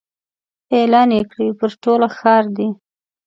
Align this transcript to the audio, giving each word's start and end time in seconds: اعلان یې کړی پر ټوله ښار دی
اعلان 0.77 1.09
یې 1.17 1.21
کړی 1.31 1.49
پر 1.59 1.71
ټوله 1.83 2.07
ښار 2.17 2.43
دی 2.55 2.67